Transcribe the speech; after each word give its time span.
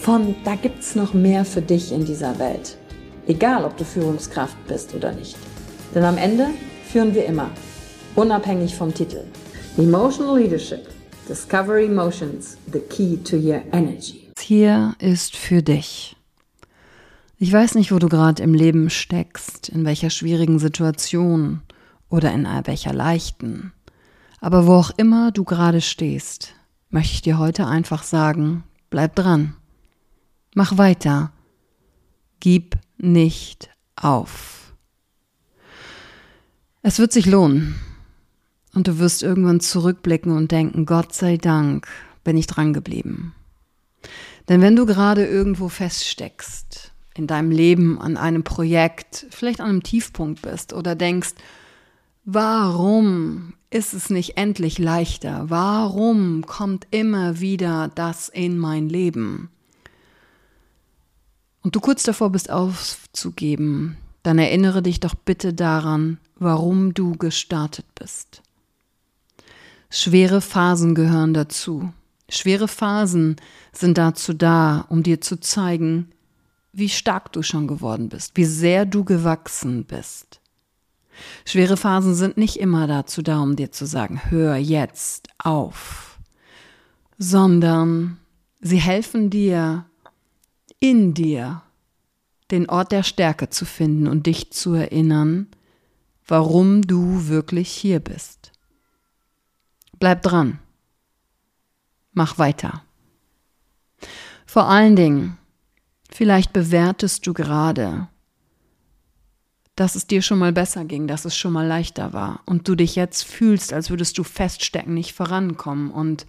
von 0.00 0.34
da 0.44 0.54
gibt's 0.54 0.94
noch 0.94 1.12
mehr 1.12 1.44
für 1.44 1.60
dich 1.60 1.92
in 1.92 2.04
dieser 2.04 2.38
Welt. 2.38 2.76
Egal, 3.26 3.64
ob 3.64 3.76
du 3.76 3.84
Führungskraft 3.84 4.56
bist 4.66 4.94
oder 4.94 5.12
nicht. 5.12 5.36
Denn 5.94 6.04
am 6.04 6.16
Ende 6.16 6.46
führen 6.90 7.14
wir 7.14 7.26
immer, 7.26 7.50
unabhängig 8.14 8.74
vom 8.74 8.94
Titel. 8.94 9.24
Emotional 9.76 10.38
Leadership. 10.38 10.88
Discover 11.28 11.78
Emotions, 11.78 12.56
the 12.72 12.80
key 12.80 13.18
to 13.18 13.36
your 13.36 13.60
energy. 13.72 14.30
Hier 14.40 14.94
ist 14.98 15.36
für 15.36 15.62
dich. 15.62 16.16
Ich 17.36 17.52
weiß 17.52 17.74
nicht, 17.74 17.92
wo 17.92 17.98
du 17.98 18.08
gerade 18.08 18.42
im 18.42 18.54
Leben 18.54 18.88
steckst, 18.88 19.68
in 19.68 19.84
welcher 19.84 20.08
schwierigen 20.08 20.58
Situation 20.58 21.60
oder 22.08 22.32
in 22.32 22.48
welcher 22.64 22.94
leichten. 22.94 23.72
Aber 24.40 24.66
wo 24.66 24.74
auch 24.74 24.90
immer 24.96 25.32
du 25.32 25.44
gerade 25.44 25.82
stehst, 25.82 26.54
möchte 26.88 27.12
ich 27.12 27.22
dir 27.22 27.38
heute 27.38 27.66
einfach 27.66 28.04
sagen, 28.04 28.64
bleib 28.88 29.14
dran. 29.14 29.54
Mach 30.58 30.76
weiter. 30.76 31.30
Gib 32.40 32.78
nicht 32.96 33.70
auf. 33.94 34.74
Es 36.82 36.98
wird 36.98 37.12
sich 37.12 37.26
lohnen. 37.26 37.76
Und 38.74 38.88
du 38.88 38.98
wirst 38.98 39.22
irgendwann 39.22 39.60
zurückblicken 39.60 40.36
und 40.36 40.50
denken, 40.50 40.84
Gott 40.84 41.14
sei 41.14 41.36
Dank 41.36 41.86
bin 42.24 42.36
ich 42.36 42.48
dran 42.48 42.72
geblieben. 42.72 43.36
Denn 44.48 44.60
wenn 44.60 44.74
du 44.74 44.84
gerade 44.84 45.24
irgendwo 45.24 45.68
feststeckst, 45.68 46.92
in 47.14 47.28
deinem 47.28 47.52
Leben, 47.52 48.00
an 48.00 48.16
einem 48.16 48.42
Projekt, 48.42 49.26
vielleicht 49.30 49.60
an 49.60 49.68
einem 49.68 49.84
Tiefpunkt 49.84 50.42
bist 50.42 50.72
oder 50.72 50.96
denkst, 50.96 51.34
warum 52.24 53.54
ist 53.70 53.94
es 53.94 54.10
nicht 54.10 54.36
endlich 54.36 54.80
leichter? 54.80 55.44
Warum 55.50 56.44
kommt 56.46 56.88
immer 56.90 57.38
wieder 57.38 57.92
das 57.94 58.28
in 58.28 58.58
mein 58.58 58.88
Leben? 58.88 59.50
Und 61.62 61.74
du 61.74 61.80
kurz 61.80 62.02
davor 62.02 62.30
bist 62.30 62.50
aufzugeben, 62.50 63.96
dann 64.22 64.38
erinnere 64.38 64.82
dich 64.82 65.00
doch 65.00 65.14
bitte 65.14 65.54
daran, 65.54 66.18
warum 66.36 66.94
du 66.94 67.12
gestartet 67.12 67.86
bist. 67.94 68.42
Schwere 69.90 70.40
Phasen 70.40 70.94
gehören 70.94 71.32
dazu. 71.32 71.92
Schwere 72.28 72.68
Phasen 72.68 73.36
sind 73.72 73.96
dazu 73.96 74.34
da, 74.34 74.84
um 74.90 75.02
dir 75.02 75.20
zu 75.20 75.40
zeigen, 75.40 76.10
wie 76.72 76.90
stark 76.90 77.32
du 77.32 77.42
schon 77.42 77.66
geworden 77.66 78.08
bist, 78.10 78.36
wie 78.36 78.44
sehr 78.44 78.84
du 78.84 79.04
gewachsen 79.04 79.84
bist. 79.84 80.40
Schwere 81.44 81.76
Phasen 81.76 82.14
sind 82.14 82.36
nicht 82.36 82.56
immer 82.56 82.86
dazu 82.86 83.22
da, 83.22 83.40
um 83.40 83.56
dir 83.56 83.72
zu 83.72 83.86
sagen, 83.86 84.20
hör 84.28 84.56
jetzt 84.56 85.28
auf, 85.38 86.18
sondern 87.18 88.18
sie 88.60 88.76
helfen 88.76 89.30
dir, 89.30 89.86
in 90.80 91.14
dir 91.14 91.62
den 92.50 92.68
Ort 92.68 92.92
der 92.92 93.02
Stärke 93.02 93.50
zu 93.50 93.64
finden 93.64 94.06
und 94.06 94.26
dich 94.26 94.52
zu 94.52 94.74
erinnern, 94.74 95.48
warum 96.26 96.82
du 96.82 97.28
wirklich 97.28 97.70
hier 97.70 98.00
bist. 98.00 98.52
Bleib 99.98 100.22
dran. 100.22 100.58
Mach 102.12 102.38
weiter. 102.38 102.82
Vor 104.46 104.68
allen 104.68 104.96
Dingen, 104.96 105.36
vielleicht 106.10 106.52
bewertest 106.52 107.26
du 107.26 107.34
gerade, 107.34 108.08
dass 109.76 109.94
es 109.94 110.06
dir 110.06 110.22
schon 110.22 110.38
mal 110.38 110.52
besser 110.52 110.84
ging, 110.84 111.06
dass 111.06 111.24
es 111.24 111.36
schon 111.36 111.52
mal 111.52 111.66
leichter 111.66 112.12
war 112.12 112.40
und 112.46 112.66
du 112.66 112.74
dich 112.74 112.96
jetzt 112.96 113.24
fühlst, 113.24 113.72
als 113.72 113.90
würdest 113.90 114.18
du 114.18 114.24
feststecken, 114.24 114.94
nicht 114.94 115.12
vorankommen 115.12 115.90
und 115.90 116.26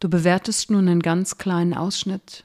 du 0.00 0.08
bewertest 0.08 0.70
nur 0.70 0.80
einen 0.80 1.00
ganz 1.00 1.38
kleinen 1.38 1.74
Ausschnitt 1.74 2.44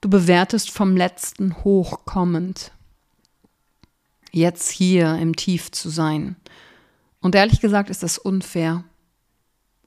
Du 0.00 0.08
bewertest 0.08 0.70
vom 0.70 0.96
letzten 0.96 1.62
hochkommend. 1.62 2.72
Jetzt 4.32 4.70
hier 4.70 5.16
im 5.16 5.36
Tief 5.36 5.70
zu 5.72 5.90
sein. 5.90 6.36
Und 7.20 7.34
ehrlich 7.34 7.60
gesagt 7.60 7.90
ist 7.90 8.02
das 8.02 8.16
unfair. 8.16 8.84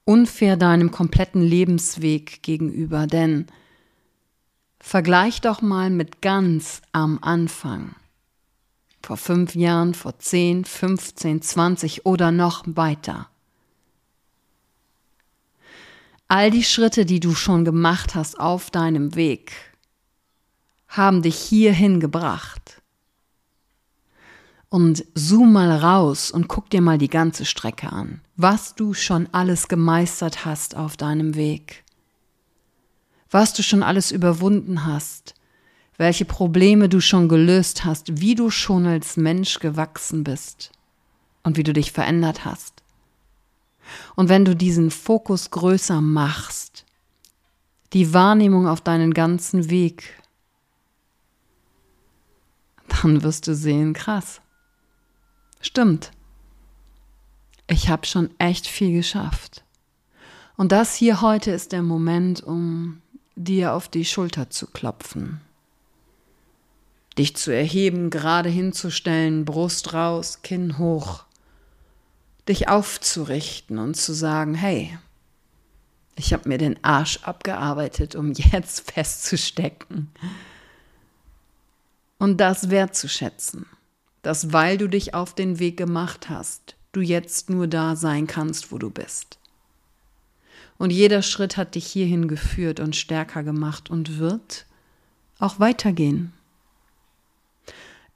Unfair 0.06 0.56
deinem 0.56 0.92
kompletten 0.92 1.42
Lebensweg 1.42 2.44
gegenüber, 2.44 3.08
denn 3.08 3.48
vergleich 4.80 5.42
doch 5.42 5.62
mal 5.62 5.90
mit 5.90 6.22
ganz 6.22 6.82
am 6.92 7.18
Anfang. 7.22 7.96
Vor 9.02 9.18
fünf 9.18 9.56
Jahren, 9.56 9.94
vor 9.94 10.20
zehn, 10.20 10.64
15, 10.64 11.42
20 11.42 12.06
oder 12.06 12.32
noch 12.32 12.64
weiter. 12.68 13.30
All 16.28 16.52
die 16.52 16.64
Schritte, 16.64 17.06
die 17.06 17.20
du 17.20 17.34
schon 17.34 17.66
gemacht 17.66 18.14
hast 18.14 18.40
auf 18.40 18.70
deinem 18.70 19.16
Weg, 19.16 19.73
haben 20.94 21.24
dich 21.24 21.36
hierhin 21.36 22.00
gebracht. 22.00 22.82
Und 24.70 25.06
zoom 25.16 25.54
mal 25.54 25.76
raus 25.76 26.32
und 26.32 26.48
guck 26.48 26.70
dir 26.70 26.82
mal 26.82 26.98
die 26.98 27.10
ganze 27.10 27.46
Strecke 27.46 27.92
an, 27.92 28.22
was 28.36 28.76
du 28.76 28.94
schon 28.94 29.28
alles 29.32 29.68
gemeistert 29.68 30.46
hast 30.46 30.76
auf 30.76 30.96
deinem 30.96 31.36
Weg, 31.36 31.84
was 33.30 33.54
du 33.54 33.64
schon 33.64 33.84
alles 33.84 34.12
überwunden 34.12 34.86
hast, 34.86 35.36
welche 35.98 36.26
Probleme 36.26 36.90
du 36.90 37.02
schon 37.02 37.28
gelöst 37.28 37.86
hast, 37.86 38.20
wie 38.20 38.36
du 38.36 38.50
schon 38.50 38.86
als 38.86 39.18
Mensch 39.18 39.60
gewachsen 39.60 40.24
bist 40.24 40.72
und 41.44 41.58
wie 41.58 41.64
du 41.64 41.74
dich 41.74 41.92
verändert 41.92 42.46
hast. 42.46 42.82
Und 44.16 44.30
wenn 44.30 44.46
du 44.46 44.56
diesen 44.56 44.92
Fokus 44.92 45.52
größer 45.52 46.02
machst, 46.02 46.86
die 47.94 48.14
Wahrnehmung 48.14 48.68
auf 48.68 48.82
deinen 48.82 49.14
ganzen 49.14 49.70
Weg, 49.70 50.23
dann 53.02 53.24
wirst 53.24 53.48
du 53.48 53.56
sehen, 53.56 53.94
krass. 53.94 54.42
Stimmt. 55.62 56.12
Ich 57.68 57.90
habe 57.90 58.06
schon 58.06 58.30
echt 58.40 58.68
viel 58.68 58.94
geschafft. 58.94 59.64
Und 60.58 60.72
das 60.72 60.96
hier 60.96 61.22
heute 61.22 61.52
ist 61.52 61.72
der 61.72 61.82
Moment, 61.82 62.44
um 62.44 63.02
dir 63.36 63.74
auf 63.74 63.88
die 63.88 64.06
Schulter 64.06 64.50
zu 64.50 64.68
klopfen. 64.68 65.42
Dich 67.18 67.36
zu 67.36 67.52
erheben, 67.52 68.10
gerade 68.10 68.50
hinzustellen, 68.50 69.46
Brust 69.46 69.94
raus, 69.94 70.42
Kinn 70.42 70.78
hoch. 70.78 71.24
Dich 72.48 72.68
aufzurichten 72.68 73.78
und 73.78 73.96
zu 73.96 74.14
sagen, 74.14 74.54
hey, 74.54 74.98
ich 76.16 76.34
habe 76.34 76.50
mir 76.50 76.58
den 76.58 76.84
Arsch 76.84 77.20
abgearbeitet, 77.24 78.16
um 78.16 78.34
jetzt 78.34 78.92
festzustecken 78.92 80.12
und 82.24 82.38
das 82.38 82.70
wertzuschätzen. 82.70 83.66
dass 84.22 84.54
weil 84.54 84.78
du 84.78 84.88
dich 84.88 85.14
auf 85.14 85.36
den 85.36 85.60
Weg 85.60 85.76
gemacht 85.76 86.30
hast, 86.30 86.78
du 86.94 87.02
jetzt 87.02 87.50
nur 87.50 87.68
da 87.68 87.98
sein 87.98 88.26
kannst, 88.26 88.72
wo 88.72 88.78
du 88.78 88.90
bist. 88.90 89.38
Und 90.78 90.92
jeder 90.92 91.22
Schritt 91.22 91.58
hat 91.58 91.76
dich 91.76 91.86
hierhin 91.86 92.30
geführt 92.30 92.80
und 92.80 92.96
stärker 92.96 93.44
gemacht 93.44 93.90
und 93.90 94.20
wird 94.20 94.66
auch 95.40 95.60
weitergehen. 95.60 96.32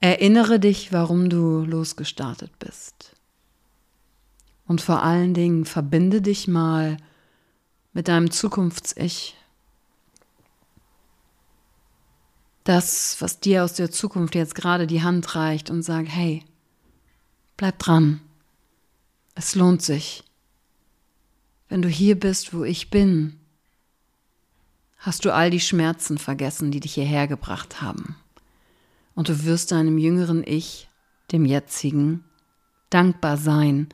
Erinnere 0.00 0.58
dich, 0.58 0.90
warum 0.90 1.28
du 1.28 1.66
losgestartet 1.66 2.58
bist. 2.58 3.14
Und 4.66 4.80
vor 4.80 5.02
allen 5.02 5.34
Dingen 5.34 5.66
verbinde 5.66 6.22
dich 6.22 6.48
mal 6.48 6.96
mit 7.92 8.08
deinem 8.08 8.30
Zukunfts-Ich. 8.30 9.36
Das, 12.68 13.16
was 13.20 13.40
dir 13.40 13.64
aus 13.64 13.72
der 13.72 13.90
Zukunft 13.90 14.34
jetzt 14.34 14.54
gerade 14.54 14.86
die 14.86 15.02
Hand 15.02 15.34
reicht 15.34 15.70
und 15.70 15.80
sagt, 15.80 16.10
hey, 16.10 16.44
bleib 17.56 17.78
dran. 17.78 18.20
Es 19.34 19.54
lohnt 19.54 19.80
sich. 19.80 20.22
Wenn 21.70 21.80
du 21.80 21.88
hier 21.88 22.20
bist, 22.20 22.52
wo 22.52 22.64
ich 22.64 22.90
bin, 22.90 23.40
hast 24.98 25.24
du 25.24 25.32
all 25.32 25.48
die 25.48 25.60
Schmerzen 25.60 26.18
vergessen, 26.18 26.70
die 26.70 26.80
dich 26.80 26.92
hierher 26.92 27.26
gebracht 27.26 27.80
haben. 27.80 28.16
Und 29.14 29.30
du 29.30 29.44
wirst 29.46 29.72
deinem 29.72 29.96
jüngeren 29.96 30.42
Ich, 30.46 30.90
dem 31.32 31.46
jetzigen, 31.46 32.22
dankbar 32.90 33.38
sein, 33.38 33.88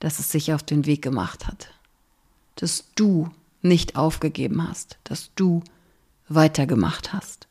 dass 0.00 0.18
es 0.18 0.30
sich 0.30 0.52
auf 0.52 0.62
den 0.62 0.84
Weg 0.84 1.00
gemacht 1.00 1.46
hat. 1.46 1.70
Dass 2.56 2.84
du 2.96 3.30
nicht 3.62 3.96
aufgegeben 3.96 4.68
hast, 4.68 4.98
dass 5.04 5.30
du 5.36 5.62
weitergemacht 6.28 7.14
hast. 7.14 7.48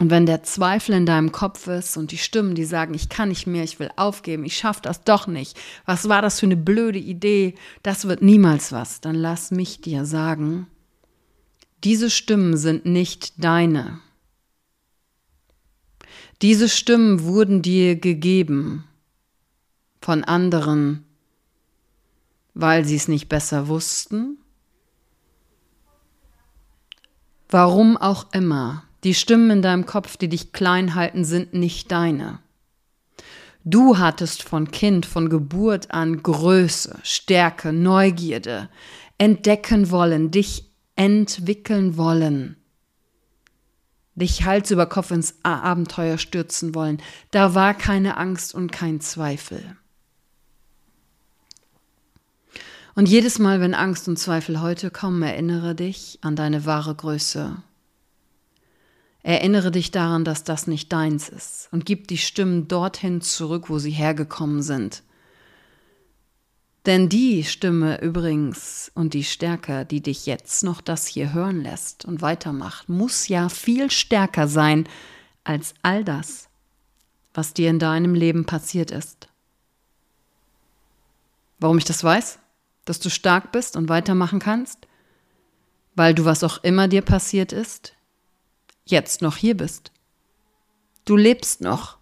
Und 0.00 0.08
wenn 0.08 0.24
der 0.24 0.42
Zweifel 0.42 0.94
in 0.94 1.04
deinem 1.04 1.30
Kopf 1.30 1.66
ist 1.66 1.98
und 1.98 2.10
die 2.10 2.18
Stimmen, 2.18 2.54
die 2.54 2.64
sagen, 2.64 2.94
ich 2.94 3.10
kann 3.10 3.28
nicht 3.28 3.46
mehr, 3.46 3.64
ich 3.64 3.78
will 3.78 3.90
aufgeben, 3.96 4.46
ich 4.46 4.56
schaffe 4.56 4.80
das 4.82 5.04
doch 5.04 5.26
nicht, 5.26 5.58
was 5.84 6.08
war 6.08 6.22
das 6.22 6.40
für 6.40 6.46
eine 6.46 6.56
blöde 6.56 6.98
Idee, 6.98 7.54
das 7.82 8.08
wird 8.08 8.22
niemals 8.22 8.72
was, 8.72 9.02
dann 9.02 9.14
lass 9.14 9.50
mich 9.50 9.82
dir 9.82 10.06
sagen, 10.06 10.66
diese 11.84 12.08
Stimmen 12.08 12.56
sind 12.56 12.86
nicht 12.86 13.44
deine. 13.44 14.00
Diese 16.40 16.70
Stimmen 16.70 17.24
wurden 17.24 17.60
dir 17.60 17.96
gegeben 17.96 18.84
von 20.00 20.24
anderen, 20.24 21.04
weil 22.54 22.86
sie 22.86 22.96
es 22.96 23.06
nicht 23.06 23.28
besser 23.28 23.68
wussten? 23.68 24.38
Warum 27.50 27.98
auch 27.98 28.32
immer, 28.32 28.84
die 29.04 29.14
Stimmen 29.14 29.50
in 29.50 29.62
deinem 29.62 29.86
Kopf, 29.86 30.16
die 30.16 30.28
dich 30.28 30.52
klein 30.52 30.94
halten, 30.94 31.24
sind 31.24 31.54
nicht 31.54 31.90
deine. 31.90 32.40
Du 33.64 33.98
hattest 33.98 34.42
von 34.42 34.70
Kind, 34.70 35.04
von 35.04 35.28
Geburt 35.28 35.90
an 35.90 36.22
Größe, 36.22 36.98
Stärke, 37.02 37.72
Neugierde, 37.72 38.68
entdecken 39.18 39.90
wollen, 39.90 40.30
dich 40.30 40.70
entwickeln 40.96 41.96
wollen, 41.98 42.56
dich 44.14 44.44
Hals 44.44 44.70
über 44.70 44.86
Kopf 44.86 45.10
ins 45.10 45.34
Abenteuer 45.42 46.16
stürzen 46.16 46.74
wollen. 46.74 47.02
Da 47.30 47.54
war 47.54 47.74
keine 47.74 48.16
Angst 48.16 48.54
und 48.54 48.72
kein 48.72 49.00
Zweifel. 49.00 49.76
Und 52.94 53.08
jedes 53.08 53.38
Mal, 53.38 53.60
wenn 53.60 53.74
Angst 53.74 54.08
und 54.08 54.18
Zweifel 54.18 54.60
heute 54.60 54.90
kommen, 54.90 55.22
erinnere 55.22 55.74
dich 55.74 56.18
an 56.22 56.34
deine 56.34 56.66
wahre 56.66 56.94
Größe. 56.94 57.62
Erinnere 59.22 59.70
dich 59.70 59.90
daran, 59.90 60.24
dass 60.24 60.44
das 60.44 60.66
nicht 60.66 60.92
deins 60.92 61.28
ist 61.28 61.68
und 61.72 61.84
gib 61.84 62.08
die 62.08 62.18
Stimmen 62.18 62.68
dorthin 62.68 63.20
zurück, 63.20 63.68
wo 63.68 63.78
sie 63.78 63.90
hergekommen 63.90 64.62
sind. 64.62 65.02
Denn 66.86 67.10
die 67.10 67.44
Stimme 67.44 68.00
übrigens 68.00 68.90
und 68.94 69.12
die 69.12 69.24
Stärke, 69.24 69.84
die 69.84 70.00
dich 70.00 70.24
jetzt 70.24 70.64
noch 70.64 70.80
das 70.80 71.06
hier 71.06 71.34
hören 71.34 71.60
lässt 71.60 72.06
und 72.06 72.22
weitermacht, 72.22 72.88
muss 72.88 73.28
ja 73.28 73.50
viel 73.50 73.90
stärker 73.90 74.48
sein 74.48 74.88
als 75.44 75.74
all 75.82 76.04
das, 76.04 76.48
was 77.34 77.52
dir 77.52 77.68
in 77.68 77.78
deinem 77.78 78.14
Leben 78.14 78.46
passiert 78.46 78.90
ist. 78.90 79.28
Warum 81.58 81.76
ich 81.76 81.84
das 81.84 82.02
weiß? 82.02 82.38
dass 82.84 82.98
du 82.98 83.08
stark 83.08 83.52
bist 83.52 83.76
und 83.76 83.88
weitermachen 83.88 84.40
kannst, 84.40 84.88
weil 85.94 86.14
du, 86.14 86.24
was 86.24 86.42
auch 86.42 86.64
immer 86.64 86.88
dir 86.88 87.02
passiert 87.02 87.52
ist, 87.52 87.94
jetzt 88.90 89.22
noch 89.22 89.36
hier 89.36 89.56
bist. 89.56 89.92
Du 91.04 91.16
lebst 91.16 91.60
noch. 91.60 91.98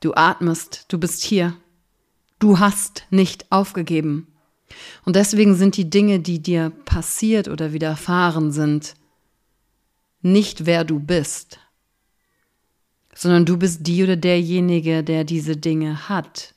Du 0.00 0.14
atmest, 0.14 0.84
du 0.88 0.98
bist 0.98 1.22
hier. 1.22 1.56
Du 2.38 2.58
hast 2.58 3.04
nicht 3.10 3.50
aufgegeben. 3.50 4.28
Und 5.04 5.16
deswegen 5.16 5.54
sind 5.54 5.76
die 5.76 5.88
Dinge, 5.88 6.20
die 6.20 6.40
dir 6.40 6.70
passiert 6.84 7.48
oder 7.48 7.72
widerfahren 7.72 8.52
sind, 8.52 8.94
nicht 10.22 10.66
wer 10.66 10.84
du 10.84 10.98
bist, 10.98 11.60
sondern 13.14 13.46
du 13.46 13.56
bist 13.56 13.86
die 13.86 14.02
oder 14.02 14.16
derjenige, 14.16 15.04
der 15.04 15.24
diese 15.24 15.56
Dinge 15.56 16.08
hat 16.08 16.54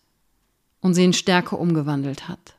und 0.81 0.93
sie 0.93 1.05
in 1.05 1.13
Stärke 1.13 1.55
umgewandelt 1.55 2.27
hat. 2.27 2.55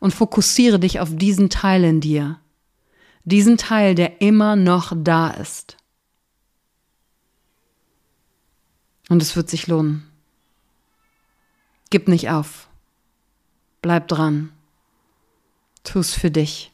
Und 0.00 0.12
fokussiere 0.12 0.80
dich 0.80 1.00
auf 1.00 1.14
diesen 1.14 1.50
Teil 1.50 1.84
in 1.84 2.00
dir, 2.00 2.40
diesen 3.24 3.56
Teil, 3.56 3.94
der 3.94 4.20
immer 4.20 4.56
noch 4.56 4.92
da 4.96 5.30
ist. 5.30 5.76
Und 9.08 9.22
es 9.22 9.34
wird 9.36 9.50
sich 9.50 9.66
lohnen. 9.66 10.08
Gib 11.90 12.06
nicht 12.06 12.30
auf. 12.30 12.68
Bleib 13.82 14.08
dran. 14.08 14.52
Tu's 15.82 16.14
für 16.14 16.30
dich. 16.30 16.72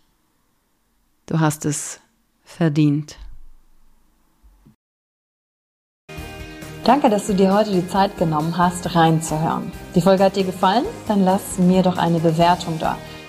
Du 1.25 1.41
hast 1.41 1.65
es 1.65 2.01
verdient. 2.45 3.17
Danke, 6.85 7.11
dass 7.11 7.27
du 7.27 7.35
dir 7.35 7.53
heute 7.53 7.73
die 7.73 7.89
Zeit 7.89 8.17
genommen 8.17 8.57
hast, 8.57 8.95
reinzuhören. 8.95 9.73
Die 9.97 10.01
Folge 10.01 10.23
hat 10.23 10.37
dir 10.37 10.45
gefallen? 10.45 10.85
Dann 11.09 11.25
lass 11.25 11.59
mir 11.59 11.83
doch 11.83 11.97
eine 11.97 12.21
Bewertung 12.21 12.79
da. 12.79 12.97